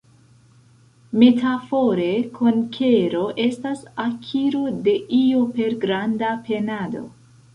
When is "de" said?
4.87-4.97